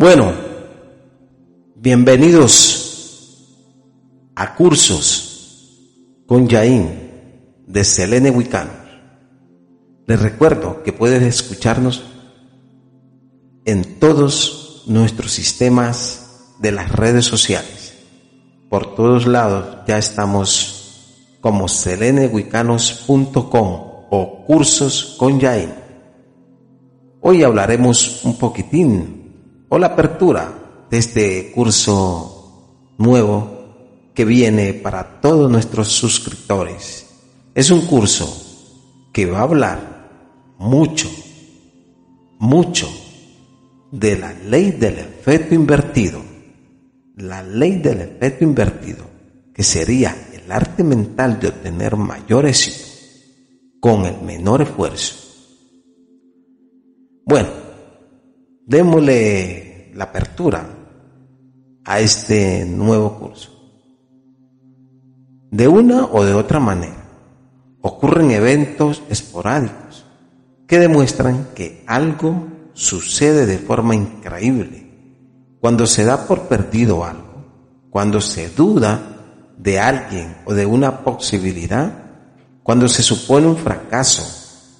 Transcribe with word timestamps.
Bueno, 0.00 0.32
bienvenidos 1.76 3.52
a 4.34 4.54
cursos 4.54 5.76
con 6.26 6.48
Yain 6.48 6.88
de 7.66 7.84
Selene 7.84 8.30
Wicano. 8.30 8.70
Les 10.06 10.18
recuerdo 10.18 10.82
que 10.82 10.94
puedes 10.94 11.22
escucharnos 11.22 12.02
en 13.66 13.98
todos 13.98 14.84
nuestros 14.86 15.32
sistemas 15.32 16.54
de 16.60 16.72
las 16.72 16.90
redes 16.90 17.26
sociales. 17.26 17.92
Por 18.70 18.94
todos 18.94 19.26
lados 19.26 19.84
ya 19.86 19.98
estamos 19.98 21.34
como 21.42 21.68
selenewicanos.com 21.68 23.36
o 24.10 24.44
cursos 24.46 25.16
con 25.18 25.38
Yain. 25.38 25.74
Hoy 27.20 27.42
hablaremos 27.42 28.24
un 28.24 28.38
poquitín 28.38 29.19
o 29.70 29.78
la 29.78 29.86
apertura 29.86 30.86
de 30.90 30.98
este 30.98 31.52
curso 31.52 32.92
nuevo 32.98 34.10
que 34.12 34.24
viene 34.24 34.74
para 34.74 35.20
todos 35.20 35.50
nuestros 35.50 35.88
suscriptores. 35.88 37.06
Es 37.54 37.70
un 37.70 37.86
curso 37.86 38.28
que 39.12 39.26
va 39.26 39.38
a 39.38 39.42
hablar 39.42 40.54
mucho, 40.58 41.08
mucho 42.38 42.88
de 43.92 44.18
la 44.18 44.32
ley 44.32 44.72
del 44.72 44.98
efecto 44.98 45.54
invertido. 45.54 46.20
La 47.16 47.42
ley 47.42 47.78
del 47.78 48.00
efecto 48.00 48.44
invertido, 48.44 49.06
que 49.54 49.62
sería 49.62 50.16
el 50.32 50.50
arte 50.50 50.82
mental 50.82 51.38
de 51.38 51.48
obtener 51.48 51.96
mayor 51.96 52.46
éxito 52.46 52.86
con 53.78 54.04
el 54.04 54.20
menor 54.22 54.62
esfuerzo. 54.62 55.14
Bueno, 57.24 57.48
démosle 58.66 59.59
la 59.94 60.04
apertura 60.04 60.66
a 61.84 62.00
este 62.00 62.64
nuevo 62.64 63.18
curso. 63.18 63.50
De 65.50 65.66
una 65.66 66.04
o 66.04 66.24
de 66.24 66.34
otra 66.34 66.60
manera, 66.60 67.04
ocurren 67.80 68.30
eventos 68.30 69.02
esporádicos 69.08 70.04
que 70.66 70.78
demuestran 70.78 71.48
que 71.54 71.82
algo 71.86 72.46
sucede 72.74 73.46
de 73.46 73.58
forma 73.58 73.94
increíble 73.94 74.86
cuando 75.60 75.86
se 75.86 76.04
da 76.04 76.26
por 76.26 76.42
perdido 76.42 77.04
algo, 77.04 77.44
cuando 77.90 78.20
se 78.20 78.48
duda 78.50 79.00
de 79.58 79.78
alguien 79.78 80.36
o 80.46 80.54
de 80.54 80.64
una 80.64 81.04
posibilidad, 81.04 81.92
cuando 82.62 82.88
se 82.88 83.02
supone 83.02 83.46
un 83.46 83.56
fracaso, 83.56 84.24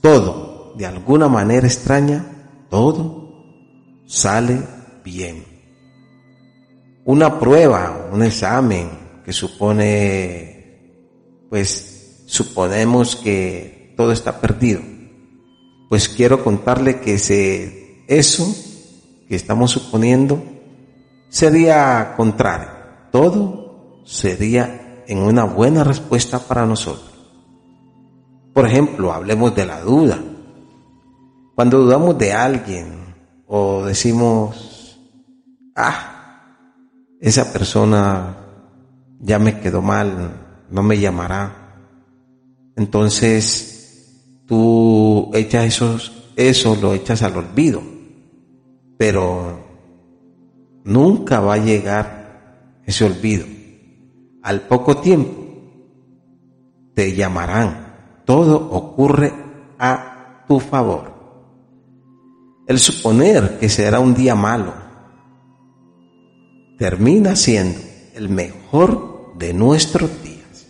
todo, 0.00 0.74
de 0.76 0.86
alguna 0.86 1.28
manera 1.28 1.66
extraña, 1.66 2.24
todo 2.70 3.22
sale 4.06 4.62
bien. 5.04 5.44
Una 7.04 7.38
prueba, 7.38 8.08
un 8.12 8.22
examen 8.22 8.88
que 9.24 9.32
supone, 9.32 11.06
pues 11.50 12.22
suponemos 12.26 13.16
que 13.16 13.94
todo 13.96 14.12
está 14.12 14.40
perdido. 14.40 14.80
Pues 15.88 16.08
quiero 16.08 16.42
contarle 16.42 17.00
que 17.00 17.14
ese, 17.14 18.04
eso 18.06 18.46
que 19.28 19.36
estamos 19.36 19.70
suponiendo 19.70 20.42
sería 21.28 22.14
contrario. 22.16 22.68
Todo 23.10 24.02
sería 24.04 25.04
en 25.06 25.18
una 25.18 25.44
buena 25.44 25.84
respuesta 25.84 26.38
para 26.38 26.66
nosotros. 26.66 27.12
Por 28.52 28.66
ejemplo, 28.66 29.12
hablemos 29.12 29.54
de 29.54 29.66
la 29.66 29.80
duda. 29.80 30.18
Cuando 31.54 31.78
dudamos 31.78 32.18
de 32.18 32.32
alguien 32.32 33.14
o 33.46 33.84
decimos, 33.84 34.71
ah, 35.76 36.12
esa 37.20 37.52
persona 37.52 38.36
ya 39.20 39.38
me 39.38 39.60
quedó 39.60 39.80
mal, 39.80 40.66
no 40.70 40.82
me 40.82 40.98
llamará. 40.98 41.76
Entonces 42.76 44.42
tú 44.46 45.30
echas 45.34 45.66
esos, 45.66 46.32
eso 46.36 46.76
lo 46.80 46.94
echas 46.94 47.22
al 47.22 47.36
olvido. 47.36 47.80
Pero 48.98 49.60
nunca 50.84 51.40
va 51.40 51.54
a 51.54 51.64
llegar 51.64 52.80
ese 52.84 53.04
olvido. 53.04 53.46
Al 54.42 54.62
poco 54.62 54.96
tiempo 54.96 55.42
te 56.94 57.14
llamarán. 57.14 58.22
Todo 58.24 58.70
ocurre 58.70 59.32
a 59.78 60.44
tu 60.48 60.58
favor. 60.58 61.12
El 62.66 62.78
suponer 62.78 63.58
que 63.58 63.68
será 63.68 64.00
un 64.00 64.14
día 64.14 64.34
malo 64.34 64.81
termina 66.82 67.36
siendo 67.36 67.78
el 68.12 68.28
mejor 68.28 69.34
de 69.38 69.54
nuestros 69.54 70.20
días. 70.24 70.66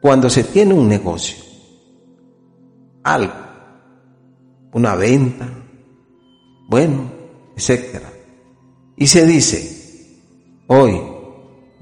Cuando 0.00 0.30
se 0.30 0.44
tiene 0.44 0.74
un 0.74 0.86
negocio, 0.86 1.42
algo, 3.02 3.34
una 4.72 4.94
venta, 4.94 5.48
bueno, 6.68 7.10
etcétera, 7.56 8.12
y 8.96 9.08
se 9.08 9.26
dice, 9.26 10.20
hoy 10.68 11.02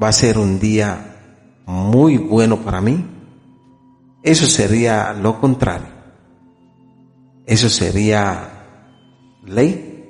va 0.02 0.08
a 0.08 0.12
ser 0.12 0.38
un 0.38 0.58
día 0.58 1.60
muy 1.66 2.16
bueno 2.16 2.62
para 2.62 2.80
mí, 2.80 3.04
eso 4.22 4.46
sería 4.46 5.12
lo 5.12 5.38
contrario. 5.38 5.92
Eso 7.44 7.68
sería 7.68 9.40
ley 9.44 10.08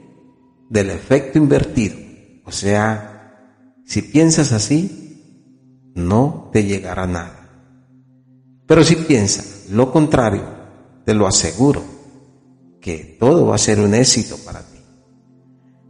del 0.71 0.91
efecto 0.91 1.39
invertido. 1.39 2.02
O 2.45 2.53
sea, 2.53 3.79
si 3.85 4.03
piensas 4.03 4.53
así, 4.53 5.91
no 5.95 6.51
te 6.53 6.65
llegará 6.65 7.07
nada. 7.07 7.43
Pero 8.67 8.85
si 8.85 8.97
piensas 8.97 9.67
lo 9.71 9.93
contrario, 9.93 10.45
te 11.05 11.15
lo 11.15 11.27
aseguro, 11.27 11.83
que 12.81 13.17
todo 13.19 13.47
va 13.47 13.57
a 13.57 13.59
ser 13.59 13.81
un 13.81 13.95
éxito 13.95 14.37
para 14.45 14.61
ti. 14.61 14.79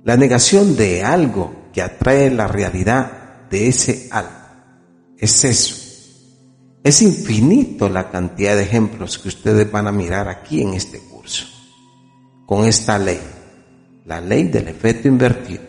La 0.05 0.17
negación 0.17 0.77
de 0.77 1.03
algo 1.03 1.71
que 1.73 1.83
atrae 1.83 2.31
la 2.31 2.49
realidad 2.49 3.49
de 3.51 3.69
ese 3.69 4.09
algo 4.11 4.43
es 5.17 5.45
eso. 5.45 5.77
Es 6.83 7.01
infinito 7.01 7.89
la 7.89 8.11
cantidad 8.11 8.57
de 8.57 8.65
ejemplos 8.65 9.19
que 9.19 9.29
ustedes 9.29 9.71
van 9.71 9.87
a 9.87 9.93
mirar 9.93 10.29
aquí 10.29 10.63
en 10.63 10.75
este 10.75 10.99
curso. 10.99 11.47
Con 12.45 12.67
esta 12.67 12.99
ley, 12.99 13.21
la 14.05 14.21
ley 14.21 14.45
del 14.45 14.67
efecto 14.69 15.07
invertido. 15.07 15.63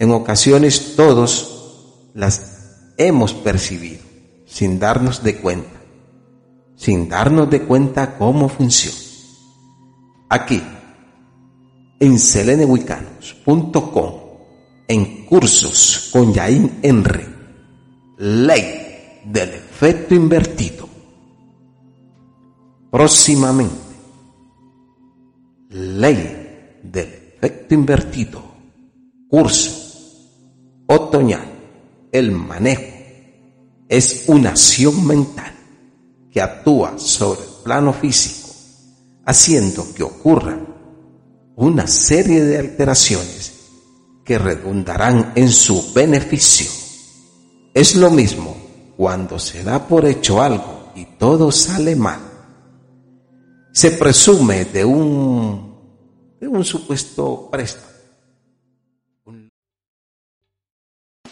En 0.00 0.10
ocasiones 0.12 0.96
todos 0.96 2.08
las 2.14 2.94
hemos 2.96 3.34
percibido 3.34 4.00
sin 4.46 4.78
darnos 4.78 5.22
de 5.22 5.36
cuenta, 5.36 5.78
sin 6.74 7.06
darnos 7.06 7.50
de 7.50 7.64
cuenta 7.64 8.16
cómo 8.16 8.48
funciona. 8.48 8.96
Aquí, 10.30 10.62
en 12.00 12.18
selenewicanos.com, 12.18 14.14
en 14.88 15.26
cursos 15.26 16.08
con 16.10 16.32
Yain 16.32 16.78
Henry, 16.82 17.26
ley 18.16 19.20
del 19.26 19.50
efecto 19.50 20.14
invertido. 20.14 20.88
Próximamente, 22.90 23.76
ley 25.68 26.78
del 26.82 27.34
efecto 27.36 27.74
invertido, 27.74 28.42
curso 29.28 29.79
otoñal, 30.90 31.46
el 32.10 32.32
manejo 32.32 32.82
es 33.88 34.24
una 34.26 34.50
acción 34.50 35.06
mental 35.06 35.52
que 36.32 36.40
actúa 36.40 36.98
sobre 36.98 37.42
el 37.42 37.62
plano 37.62 37.92
físico, 37.92 38.48
haciendo 39.24 39.86
que 39.94 40.02
ocurra 40.02 40.58
una 41.54 41.86
serie 41.86 42.42
de 42.42 42.58
alteraciones 42.58 43.52
que 44.24 44.36
redundarán 44.36 45.32
en 45.36 45.48
su 45.50 45.92
beneficio. 45.92 46.70
Es 47.72 47.94
lo 47.94 48.10
mismo 48.10 48.56
cuando 48.96 49.38
se 49.38 49.62
da 49.62 49.86
por 49.86 50.06
hecho 50.06 50.42
algo 50.42 50.90
y 50.96 51.04
todo 51.18 51.52
sale 51.52 51.94
mal. 51.94 52.20
se 53.72 53.92
presume 53.92 54.64
de 54.64 54.84
un, 54.84 55.76
de 56.40 56.48
un 56.48 56.64
supuesto 56.64 57.48
préstamo. 57.48 57.99